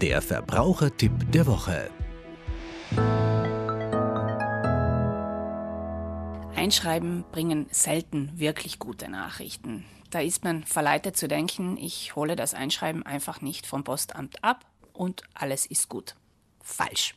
[0.00, 1.90] Der Verbrauchertipp der Woche.
[6.54, 9.84] Einschreiben bringen selten wirklich gute Nachrichten.
[10.10, 14.64] Da ist man verleitet zu denken, ich hole das Einschreiben einfach nicht vom Postamt ab
[14.92, 16.14] und alles ist gut.
[16.62, 17.14] Falsch.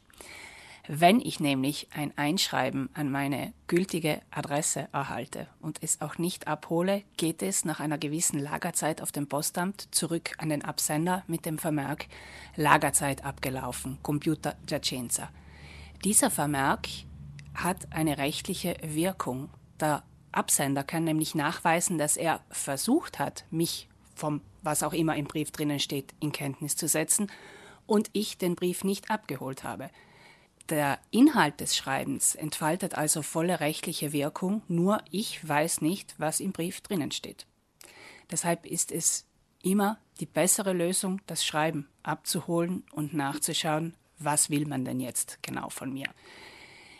[0.88, 7.04] Wenn ich nämlich ein Einschreiben an meine gültige Adresse erhalte und es auch nicht abhole,
[7.18, 11.58] geht es nach einer gewissen Lagerzeit auf dem Postamt zurück an den Absender mit dem
[11.58, 12.06] Vermerk
[12.56, 15.30] Lagerzeit abgelaufen, Computer Giacenza.
[16.04, 16.88] Dieser Vermerk
[17.56, 19.50] hat eine rechtliche Wirkung.
[19.80, 25.26] Der Absender kann nämlich nachweisen, dass er versucht hat, mich vom was auch immer im
[25.26, 27.32] Brief drinnen steht, in Kenntnis zu setzen
[27.86, 29.90] und ich den Brief nicht abgeholt habe.
[30.70, 36.54] Der Inhalt des Schreibens entfaltet also volle rechtliche Wirkung, nur ich weiß nicht, was im
[36.54, 37.46] Brief drinnen steht.
[38.32, 39.26] Deshalb ist es
[39.62, 45.70] immer die bessere Lösung, das Schreiben abzuholen und nachzuschauen, was will man denn jetzt genau
[45.70, 46.10] von mir.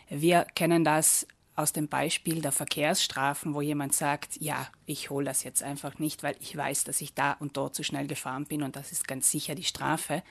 [0.08, 5.42] Wir kennen das aus dem Beispiel der Verkehrsstrafen, wo jemand sagt, ja, ich hole das
[5.42, 8.62] jetzt einfach nicht, weil ich weiß, dass ich da und dort zu schnell gefahren bin
[8.62, 10.22] und das ist ganz sicher die Strafe.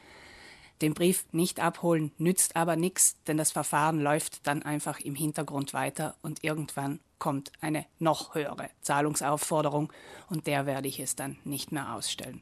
[0.81, 5.73] Den Brief nicht abholen nützt aber nichts, denn das Verfahren läuft dann einfach im Hintergrund
[5.73, 9.91] weiter und irgendwann kommt eine noch höhere Zahlungsaufforderung
[10.29, 12.41] und der werde ich es dann nicht mehr ausstellen.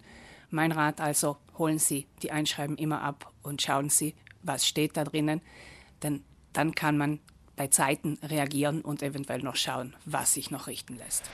[0.50, 5.04] Mein Rat also, holen Sie die Einschreiben immer ab und schauen Sie, was steht da
[5.04, 5.42] drinnen,
[6.02, 6.24] denn
[6.54, 7.20] dann kann man
[7.56, 11.30] bei Zeiten reagieren und eventuell noch schauen, was sich noch richten lässt.